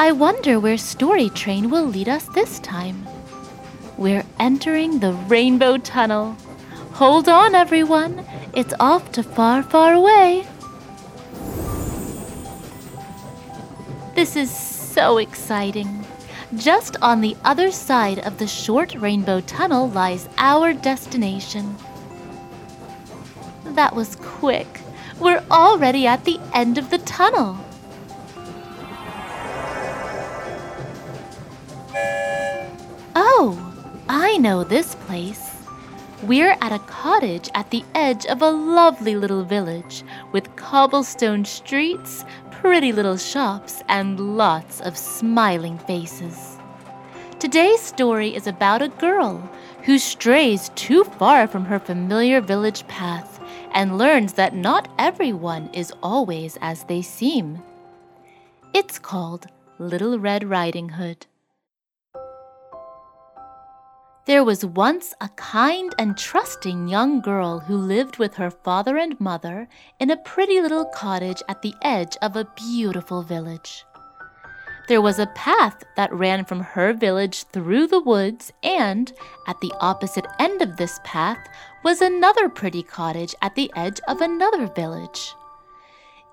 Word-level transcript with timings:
I 0.00 0.12
wonder 0.12 0.58
where 0.58 0.78
Story 0.78 1.28
Train 1.28 1.68
will 1.68 1.84
lead 1.84 2.08
us 2.08 2.24
this 2.28 2.58
time. 2.60 3.06
We're 3.98 4.24
entering 4.38 4.98
the 4.98 5.12
Rainbow 5.12 5.76
Tunnel. 5.76 6.38
Hold 6.92 7.28
on, 7.28 7.54
everyone. 7.54 8.24
It's 8.54 8.72
off 8.80 9.12
to 9.12 9.22
far, 9.22 9.62
far 9.62 9.92
away. 9.92 10.46
This 14.14 14.36
is 14.36 14.50
so 14.50 15.18
exciting. 15.18 16.06
Just 16.56 16.96
on 17.02 17.20
the 17.20 17.36
other 17.44 17.70
side 17.70 18.20
of 18.20 18.38
the 18.38 18.46
short 18.46 18.94
rainbow 18.94 19.42
tunnel 19.42 19.90
lies 19.90 20.30
our 20.38 20.72
destination. 20.72 21.76
That 23.64 23.94
was 23.94 24.16
quick. 24.16 24.80
We're 25.18 25.44
already 25.50 26.06
at 26.06 26.24
the 26.24 26.40
end 26.54 26.78
of 26.78 26.88
the 26.88 26.98
tunnel. 26.98 27.58
Know 34.40 34.64
this 34.64 34.94
place. 35.06 35.50
We're 36.22 36.56
at 36.60 36.72
a 36.72 36.78
cottage 36.80 37.50
at 37.54 37.70
the 37.70 37.84
edge 37.94 38.24
of 38.26 38.40
a 38.40 38.50
lovely 38.50 39.14
little 39.14 39.44
village 39.44 40.02
with 40.32 40.56
cobblestone 40.56 41.44
streets, 41.44 42.24
pretty 42.50 42.92
little 42.92 43.16
shops, 43.16 43.82
and 43.88 44.36
lots 44.36 44.80
of 44.80 44.96
smiling 44.96 45.78
faces. 45.78 46.56
Today's 47.38 47.80
story 47.80 48.34
is 48.34 48.46
about 48.46 48.82
a 48.82 48.88
girl 48.88 49.38
who 49.84 49.98
strays 49.98 50.70
too 50.74 51.04
far 51.04 51.46
from 51.46 51.64
her 51.64 51.78
familiar 51.78 52.40
village 52.40 52.86
path 52.86 53.40
and 53.72 53.98
learns 53.98 54.34
that 54.34 54.54
not 54.54 54.88
everyone 54.98 55.68
is 55.72 55.92
always 56.02 56.58
as 56.60 56.84
they 56.84 57.02
seem. 57.02 57.62
It's 58.74 58.98
called 58.98 59.46
Little 59.78 60.18
Red 60.18 60.44
Riding 60.44 60.90
Hood. 60.90 61.26
There 64.30 64.44
was 64.44 64.64
once 64.64 65.12
a 65.20 65.28
kind 65.30 65.92
and 65.98 66.16
trusting 66.16 66.86
young 66.86 67.20
girl 67.20 67.58
who 67.58 67.76
lived 67.76 68.18
with 68.18 68.34
her 68.34 68.48
father 68.48 68.96
and 68.96 69.18
mother 69.18 69.68
in 69.98 70.08
a 70.08 70.16
pretty 70.18 70.60
little 70.60 70.84
cottage 70.84 71.42
at 71.48 71.62
the 71.62 71.74
edge 71.82 72.16
of 72.22 72.36
a 72.36 72.48
beautiful 72.54 73.24
village. 73.24 73.84
There 74.86 75.02
was 75.02 75.18
a 75.18 75.26
path 75.34 75.82
that 75.96 76.12
ran 76.12 76.44
from 76.44 76.60
her 76.60 76.92
village 76.92 77.42
through 77.46 77.88
the 77.88 77.98
woods, 77.98 78.52
and 78.62 79.12
at 79.48 79.60
the 79.60 79.72
opposite 79.80 80.28
end 80.38 80.62
of 80.62 80.76
this 80.76 81.00
path 81.02 81.48
was 81.82 82.00
another 82.00 82.48
pretty 82.48 82.84
cottage 82.84 83.34
at 83.42 83.56
the 83.56 83.72
edge 83.74 84.00
of 84.06 84.20
another 84.20 84.68
village. 84.68 85.34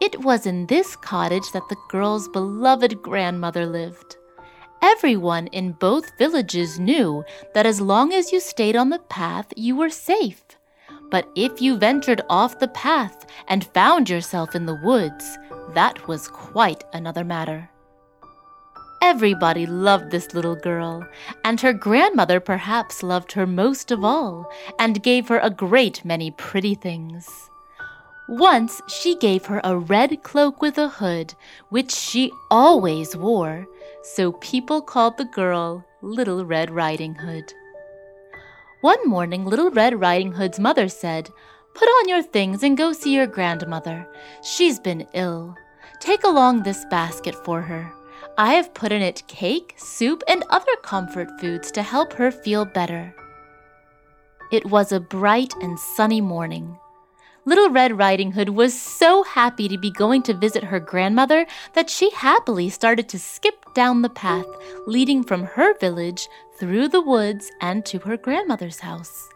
It 0.00 0.20
was 0.20 0.46
in 0.46 0.66
this 0.66 0.96
cottage 0.96 1.52
that 1.52 1.68
the 1.68 1.78
girl's 1.88 2.26
beloved 2.26 3.02
grandmother 3.02 3.66
lived. 3.66 4.16
Everyone 4.84 5.46
in 5.46 5.72
both 5.72 6.18
villages 6.18 6.78
knew 6.78 7.24
that 7.54 7.64
as 7.64 7.80
long 7.80 8.12
as 8.12 8.32
you 8.32 8.38
stayed 8.38 8.76
on 8.76 8.90
the 8.90 8.98
path, 8.98 9.46
you 9.56 9.74
were 9.76 9.88
safe. 9.88 10.42
But 11.10 11.26
if 11.34 11.62
you 11.62 11.78
ventured 11.78 12.20
off 12.28 12.58
the 12.58 12.68
path 12.68 13.24
and 13.48 13.64
found 13.72 14.10
yourself 14.10 14.54
in 14.54 14.66
the 14.66 14.78
woods, 14.84 15.38
that 15.72 16.06
was 16.06 16.28
quite 16.28 16.84
another 16.92 17.24
matter. 17.24 17.70
Everybody 19.00 19.64
loved 19.64 20.10
this 20.10 20.34
little 20.34 20.56
girl, 20.56 21.08
and 21.46 21.58
her 21.62 21.72
grandmother 21.72 22.38
perhaps 22.38 23.02
loved 23.02 23.32
her 23.32 23.46
most 23.46 23.90
of 23.90 24.04
all, 24.04 24.52
and 24.78 25.02
gave 25.02 25.28
her 25.28 25.38
a 25.38 25.48
great 25.48 26.04
many 26.04 26.30
pretty 26.30 26.74
things. 26.74 27.48
Once 28.28 28.80
she 28.88 29.16
gave 29.16 29.44
her 29.46 29.60
a 29.64 29.76
red 29.76 30.22
cloak 30.22 30.62
with 30.62 30.78
a 30.78 30.88
hood, 30.88 31.34
which 31.68 31.90
she 31.92 32.32
always 32.50 33.14
wore, 33.14 33.66
so 34.02 34.32
people 34.32 34.80
called 34.80 35.16
the 35.18 35.26
girl 35.26 35.84
Little 36.00 36.44
Red 36.44 36.70
Riding 36.70 37.14
Hood. 37.14 37.52
One 38.80 39.06
morning, 39.06 39.44
Little 39.44 39.70
Red 39.70 40.00
Riding 40.00 40.32
Hood's 40.32 40.58
mother 40.58 40.88
said, 40.88 41.28
Put 41.74 41.86
on 41.86 42.08
your 42.08 42.22
things 42.22 42.62
and 42.62 42.76
go 42.76 42.92
see 42.92 43.14
your 43.14 43.26
grandmother. 43.26 44.06
She's 44.42 44.78
been 44.78 45.06
ill. 45.12 45.54
Take 46.00 46.24
along 46.24 46.62
this 46.62 46.84
basket 46.86 47.34
for 47.34 47.60
her. 47.60 47.92
I 48.38 48.54
have 48.54 48.74
put 48.74 48.92
in 48.92 49.02
it 49.02 49.26
cake, 49.26 49.74
soup, 49.76 50.22
and 50.28 50.44
other 50.50 50.76
comfort 50.82 51.28
foods 51.40 51.70
to 51.72 51.82
help 51.82 52.12
her 52.14 52.30
feel 52.30 52.64
better. 52.64 53.14
It 54.50 54.66
was 54.66 54.92
a 54.92 55.00
bright 55.00 55.52
and 55.60 55.78
sunny 55.78 56.20
morning. 56.20 56.78
Little 57.46 57.68
Red 57.68 57.98
Riding 57.98 58.32
Hood 58.32 58.48
was 58.50 58.72
so 58.78 59.22
happy 59.22 59.68
to 59.68 59.76
be 59.76 59.90
going 59.90 60.22
to 60.22 60.32
visit 60.32 60.64
her 60.64 60.80
grandmother 60.80 61.46
that 61.74 61.90
she 61.90 62.08
happily 62.10 62.70
started 62.70 63.06
to 63.10 63.18
skip 63.18 63.66
down 63.74 64.00
the 64.00 64.08
path 64.08 64.46
leading 64.86 65.22
from 65.22 65.44
her 65.44 65.76
village 65.78 66.26
through 66.58 66.88
the 66.88 67.02
woods 67.02 67.50
and 67.60 67.84
to 67.84 67.98
her 67.98 68.16
grandmother's 68.16 68.80
house. 68.80 69.28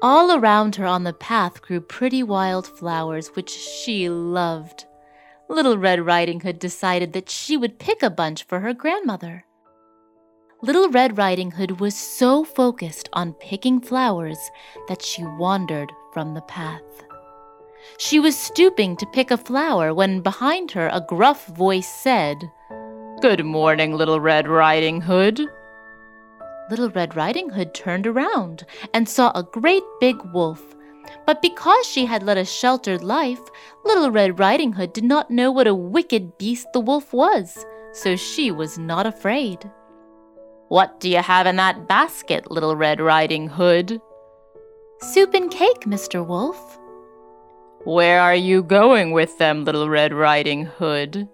All 0.00 0.38
around 0.38 0.76
her 0.76 0.86
on 0.86 1.04
the 1.04 1.12
path 1.12 1.60
grew 1.60 1.82
pretty 1.82 2.22
wild 2.22 2.66
flowers, 2.66 3.28
which 3.28 3.50
she 3.50 4.08
loved. 4.08 4.86
Little 5.50 5.76
Red 5.76 6.06
Riding 6.06 6.40
Hood 6.40 6.58
decided 6.58 7.12
that 7.12 7.28
she 7.28 7.58
would 7.58 7.78
pick 7.78 8.02
a 8.02 8.08
bunch 8.08 8.44
for 8.44 8.60
her 8.60 8.72
grandmother. 8.72 9.44
Little 10.62 10.88
Red 10.88 11.18
Riding 11.18 11.50
Hood 11.50 11.78
was 11.78 11.94
so 11.94 12.42
focused 12.42 13.10
on 13.12 13.34
picking 13.34 13.82
flowers 13.82 14.38
that 14.88 15.02
she 15.02 15.24
wandered 15.24 15.92
from 16.14 16.32
the 16.32 16.42
path. 16.42 16.82
She 17.98 18.20
was 18.20 18.36
stooping 18.36 18.96
to 18.96 19.06
pick 19.06 19.30
a 19.30 19.36
flower 19.36 19.94
when 19.94 20.20
behind 20.20 20.70
her 20.72 20.88
a 20.92 21.04
gruff 21.06 21.46
voice 21.46 21.88
said, 21.88 22.50
Good 23.20 23.44
morning, 23.44 23.94
Little 23.94 24.20
Red 24.20 24.46
Riding 24.46 25.00
Hood. 25.00 25.40
Little 26.70 26.90
Red 26.90 27.16
Riding 27.16 27.50
Hood 27.50 27.74
turned 27.74 28.06
around 28.06 28.64
and 28.94 29.08
saw 29.08 29.32
a 29.34 29.42
great 29.42 29.82
big 30.00 30.16
wolf. 30.32 30.62
But 31.26 31.42
because 31.42 31.86
she 31.86 32.04
had 32.06 32.22
led 32.22 32.38
a 32.38 32.44
sheltered 32.44 33.02
life, 33.02 33.40
Little 33.84 34.10
Red 34.10 34.38
Riding 34.38 34.74
Hood 34.74 34.92
did 34.92 35.04
not 35.04 35.30
know 35.30 35.50
what 35.50 35.66
a 35.66 35.74
wicked 35.74 36.38
beast 36.38 36.68
the 36.72 36.80
wolf 36.80 37.12
was, 37.12 37.64
so 37.92 38.14
she 38.16 38.50
was 38.50 38.78
not 38.78 39.06
afraid. 39.06 39.70
What 40.68 41.00
do 41.00 41.08
you 41.08 41.18
have 41.18 41.46
in 41.46 41.56
that 41.56 41.88
basket, 41.88 42.50
Little 42.50 42.76
Red 42.76 43.00
Riding 43.00 43.48
Hood? 43.48 44.00
Soup 45.00 45.32
and 45.32 45.50
cake, 45.50 45.80
Mr. 45.86 46.26
Wolf. 46.26 46.78
Where 47.88 48.20
are 48.20 48.34
you 48.34 48.62
going 48.62 49.12
with 49.12 49.38
them, 49.38 49.64
Little 49.64 49.88
Red 49.88 50.12
Riding 50.12 50.66
Hood? 50.66 51.26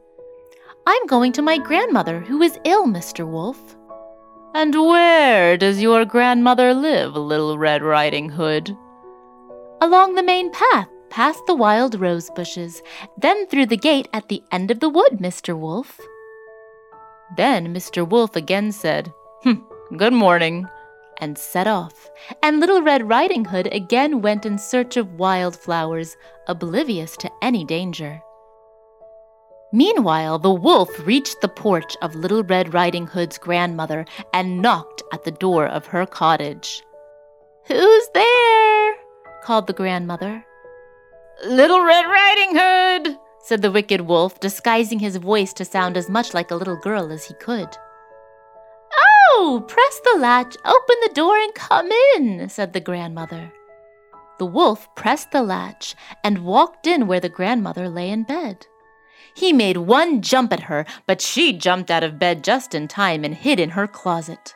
I'm 0.86 1.06
going 1.08 1.32
to 1.32 1.42
my 1.42 1.58
grandmother, 1.58 2.20
who 2.20 2.40
is 2.42 2.60
ill, 2.64 2.86
Mr. 2.86 3.28
Wolf. 3.28 3.58
And 4.54 4.72
where 4.72 5.56
does 5.56 5.82
your 5.82 6.04
grandmother 6.04 6.72
live, 6.72 7.16
Little 7.16 7.58
Red 7.58 7.82
Riding 7.82 8.28
Hood? 8.28 8.70
Along 9.80 10.14
the 10.14 10.22
main 10.22 10.52
path, 10.52 10.86
past 11.10 11.44
the 11.48 11.56
wild 11.56 11.98
rose 11.98 12.30
bushes, 12.36 12.80
then 13.18 13.48
through 13.48 13.66
the 13.66 13.76
gate 13.76 14.06
at 14.12 14.28
the 14.28 14.40
end 14.52 14.70
of 14.70 14.78
the 14.78 14.88
wood, 14.88 15.18
Mr. 15.18 15.58
Wolf. 15.58 16.00
Then 17.36 17.74
Mr. 17.74 18.08
Wolf 18.08 18.36
again 18.36 18.70
said, 18.70 19.12
Hm, 19.42 19.66
good 19.96 20.12
morning 20.12 20.68
and 21.20 21.38
set 21.38 21.66
off, 21.66 22.10
and 22.42 22.60
Little 22.60 22.82
Red 22.82 23.08
Riding 23.08 23.44
Hood 23.44 23.72
again 23.72 24.22
went 24.22 24.46
in 24.46 24.58
search 24.58 24.96
of 24.96 25.18
wild 25.18 25.56
flowers, 25.56 26.16
oblivious 26.46 27.16
to 27.18 27.30
any 27.42 27.64
danger. 27.64 28.20
Meanwhile, 29.72 30.38
the 30.38 30.54
wolf 30.54 30.88
reached 31.04 31.40
the 31.40 31.48
porch 31.48 31.96
of 32.00 32.14
Little 32.14 32.44
Red 32.44 32.72
Riding 32.72 33.08
Hood's 33.08 33.38
grandmother 33.38 34.04
and 34.32 34.62
knocked 34.62 35.02
at 35.12 35.24
the 35.24 35.32
door 35.32 35.66
of 35.66 35.86
her 35.86 36.06
cottage. 36.06 36.82
Who's 37.66 38.08
there? 38.14 38.94
called 39.42 39.66
the 39.66 39.72
grandmother. 39.72 40.44
Little 41.44 41.82
Red 41.82 42.06
Riding 42.06 42.56
Hood, 42.56 43.18
said 43.40 43.62
the 43.62 43.72
wicked 43.72 44.02
wolf, 44.02 44.38
disguising 44.38 45.00
his 45.00 45.16
voice 45.16 45.52
to 45.54 45.64
sound 45.64 45.96
as 45.96 46.08
much 46.08 46.34
like 46.34 46.50
a 46.50 46.56
little 46.56 46.76
girl 46.76 47.10
as 47.10 47.24
he 47.24 47.34
could. 47.34 47.68
Oh, 49.36 49.64
press 49.66 50.00
the 50.04 50.20
latch, 50.20 50.56
open 50.64 50.96
the 51.02 51.12
door, 51.12 51.36
and 51.36 51.52
come 51.54 51.90
in, 52.16 52.48
said 52.48 52.72
the 52.72 52.80
grandmother. 52.80 53.52
The 54.38 54.46
wolf 54.46 54.94
pressed 54.94 55.32
the 55.32 55.42
latch 55.42 55.96
and 56.22 56.44
walked 56.44 56.86
in 56.86 57.08
where 57.08 57.18
the 57.18 57.28
grandmother 57.28 57.88
lay 57.88 58.10
in 58.10 58.22
bed. 58.22 58.68
He 59.34 59.52
made 59.52 59.76
one 59.76 60.22
jump 60.22 60.52
at 60.52 60.64
her, 60.64 60.86
but 61.08 61.20
she 61.20 61.52
jumped 61.52 61.90
out 61.90 62.04
of 62.04 62.18
bed 62.18 62.44
just 62.44 62.76
in 62.76 62.86
time 62.86 63.24
and 63.24 63.34
hid 63.34 63.58
in 63.58 63.70
her 63.70 63.88
closet. 63.88 64.54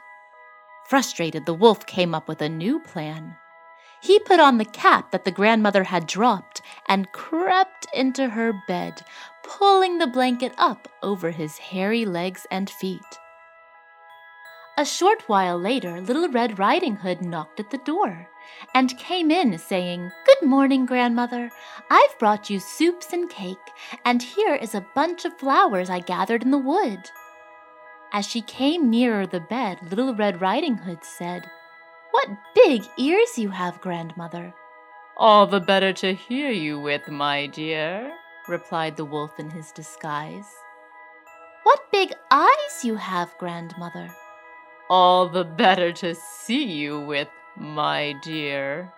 Frustrated, 0.89 1.45
the 1.45 1.55
wolf 1.55 1.85
came 1.85 2.15
up 2.15 2.29
with 2.29 2.41
a 2.41 2.49
new 2.49 2.79
plan. 2.79 3.37
He 4.01 4.21
put 4.21 4.39
on 4.39 4.59
the 4.59 4.65
cap 4.65 5.11
that 5.11 5.25
the 5.25 5.33
grandmother 5.33 5.83
had 5.83 6.07
dropped 6.07 6.63
and 6.89 7.11
crept 7.11 7.89
into 7.93 8.29
her 8.29 8.53
bed, 8.69 9.03
pulling 9.43 9.99
the 9.99 10.07
blanket 10.07 10.53
up 10.57 10.89
over 11.03 11.33
his 11.33 11.59
hairy 11.59 12.05
legs 12.05 12.47
and 12.53 12.71
feet. 12.71 13.19
A 14.79 14.85
short 14.85 15.25
while 15.27 15.59
later, 15.59 16.01
Little 16.01 16.29
Red 16.29 16.61
Riding 16.61 16.95
Hood 16.95 17.21
knocked 17.21 17.59
at 17.59 17.71
the 17.71 17.79
door 17.79 18.29
and 18.73 18.97
came 18.97 19.29
in 19.29 19.59
saying, 19.59 20.13
Good 20.25 20.49
morning, 20.49 20.87
Grandmother. 20.87 21.51
I've 21.91 22.17
brought 22.21 22.49
you 22.49 22.61
soups 22.61 23.13
and 23.13 23.29
cake, 23.29 23.57
and 24.05 24.23
here 24.23 24.55
is 24.55 24.77
a 24.77 24.87
bunch 24.95 25.25
of 25.25 25.37
flowers 25.37 25.91
I 25.91 25.99
gathered 25.99 26.45
in 26.45 26.53
the 26.53 26.59
wood. 26.59 27.11
As 28.13 28.25
she 28.25 28.41
came 28.41 28.89
nearer 28.89 29.27
the 29.27 29.41
bed, 29.41 29.81
Little 29.91 30.15
Red 30.15 30.41
Riding 30.41 30.77
Hood 30.77 31.03
said, 31.03 31.51
What 32.13 32.29
big 32.55 32.85
ears 32.97 33.37
you 33.37 33.51
have, 33.51 33.81
Grandmother! 33.81 34.55
All 35.17 35.49
the 35.49 35.59
better 35.59 35.93
to 35.95 36.15
hear 36.15 36.53
you 36.53 36.79
with, 36.79 37.09
my 37.09 37.49
dear, 37.49 38.13
replied 38.47 38.97
the 38.97 39.05
wolf 39.05 39.41
in 39.41 39.51
his 39.51 39.73
disguise. 39.73 40.55
What 41.65 41.91
big 41.91 42.13
eyes 42.31 42.85
you 42.85 42.95
have, 42.95 43.37
Grandmother! 43.39 44.09
All 44.91 45.29
the 45.29 45.45
better 45.45 45.93
to 45.93 46.15
see 46.15 46.65
you 46.65 46.99
with, 46.99 47.29
my 47.59 48.15
dear. 48.23 48.91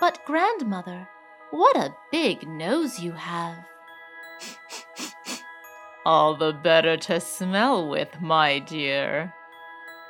But, 0.00 0.18
Grandmother, 0.24 1.08
what 1.52 1.76
a 1.76 1.94
big 2.10 2.48
nose 2.48 2.98
you 2.98 3.12
have! 3.12 3.58
All 6.04 6.34
the 6.36 6.52
better 6.52 6.96
to 6.96 7.20
smell 7.20 7.88
with, 7.88 8.20
my 8.20 8.58
dear. 8.58 9.32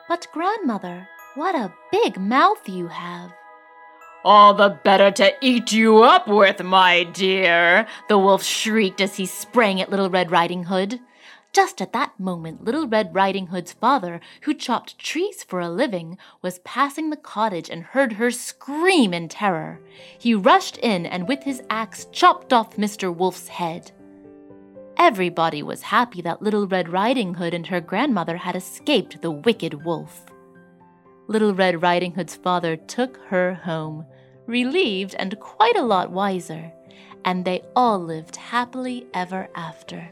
But, 0.09 0.27
Grandmother, 0.33 1.07
what 1.35 1.55
a 1.55 1.75
big 1.93 2.19
mouth 2.19 2.67
you 2.67 2.89
have! 2.89 3.31
All 4.25 4.55
the 4.55 4.71
better 4.71 5.11
to 5.11 5.35
eat 5.43 5.71
you 5.71 6.03
up 6.03 6.27
with, 6.27 6.63
my 6.63 7.05
dear, 7.05 7.87
the 8.09 8.17
wolf 8.17 8.43
shrieked 8.43 9.03
as 9.03 9.17
he 9.17 9.27
sprang 9.27 9.83
at 9.83 9.91
Little 9.91 10.09
Red 10.09 10.31
Riding 10.31 10.65
Hood. 10.65 10.99
Just 11.55 11.81
at 11.81 11.93
that 11.93 12.19
moment, 12.19 12.65
Little 12.65 12.89
Red 12.89 13.15
Riding 13.15 13.47
Hood's 13.47 13.73
father, 13.73 14.21
who 14.41 14.55
chopped 14.55 14.99
trees 14.99 15.45
for 15.45 15.61
a 15.61 15.71
living, 15.71 16.19
was 16.43 16.59
passing 16.65 17.11
the 17.11 17.17
cottage 17.17 17.71
and 17.71 17.85
heard 17.85 18.15
her 18.15 18.33
scream 18.33 19.15
in 19.15 19.29
terror. 19.29 19.81
He 20.19 20.35
rushed 20.35 20.79
in 20.79 21.07
and 21.07 21.29
with 21.29 21.45
his 21.45 21.63
axe 21.71 22.09
chopped 22.11 22.53
off 22.53 22.77
Mr. 22.77 23.15
Wolf's 23.15 23.47
head. 23.47 23.93
Everybody 24.97 25.63
was 25.63 25.83
happy 25.83 26.21
that 26.23 26.43
Little 26.43 26.67
Red 26.67 26.89
Riding 26.89 27.35
Hood 27.35 27.55
and 27.55 27.69
her 27.69 27.81
grandmother 27.81 28.37
had 28.39 28.57
escaped 28.57 29.23
the 29.23 29.31
wicked 29.31 29.85
wolf. 29.85 30.27
Little 31.29 31.55
Red 31.55 31.83
Riding 31.83 32.15
Hood's 32.15 32.35
father 32.35 32.75
took 32.75 33.17
her 33.29 33.55
home, 33.55 34.07
relieved 34.47 35.15
and 35.21 35.39
quite 35.39 35.77
a 35.77 35.83
lot 35.83 36.11
wiser, 36.11 36.73
and 37.25 37.45
they 37.45 37.63
all 37.77 38.01
lived 38.01 38.35
happily 38.35 39.07
ever 39.15 39.49
after. 39.55 40.11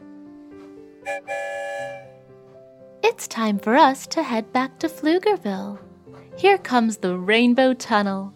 It's 3.02 3.26
time 3.28 3.58
for 3.58 3.74
us 3.74 4.06
to 4.08 4.22
head 4.22 4.52
back 4.52 4.78
to 4.78 4.88
Pflugerville. 4.88 5.78
Here 6.36 6.58
comes 6.58 6.98
the 6.98 7.16
Rainbow 7.16 7.74
Tunnel. 7.74 8.32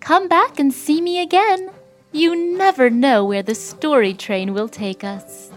Come 0.00 0.28
back 0.28 0.58
and 0.58 0.72
see 0.72 1.00
me 1.00 1.20
again. 1.20 1.70
You 2.12 2.56
never 2.56 2.90
know 2.90 3.24
where 3.24 3.42
the 3.42 3.54
story 3.54 4.14
train 4.14 4.54
will 4.54 4.68
take 4.68 5.04
us. 5.04 5.50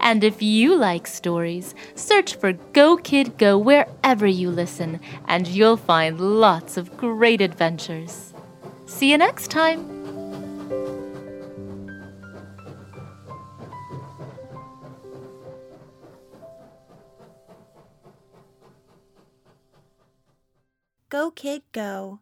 And 0.00 0.24
if 0.24 0.40
you 0.40 0.76
like 0.76 1.06
stories, 1.06 1.74
search 1.94 2.36
for 2.36 2.52
Go 2.52 2.96
Kid 2.96 3.36
Go 3.36 3.58
wherever 3.58 4.26
you 4.26 4.50
listen, 4.50 5.00
and 5.26 5.46
you'll 5.46 5.76
find 5.76 6.20
lots 6.20 6.76
of 6.76 6.96
great 6.96 7.40
adventures. 7.40 8.32
See 8.86 9.10
you 9.10 9.18
next 9.18 9.50
time! 9.50 9.99
Go 21.10 21.32
Kid 21.32 21.62
Go 21.72 22.20